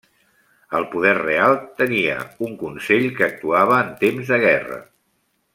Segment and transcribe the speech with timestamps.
[0.79, 2.17] El poder real el tenia
[2.49, 4.85] un Consell que actuava en temps de guerra.